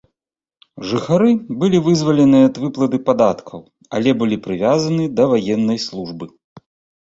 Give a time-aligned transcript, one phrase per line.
[0.91, 3.61] Жыхары былі вызвалены ад выплаты падаткаў,
[3.99, 6.25] але былі прывязаны да ваеннай службы.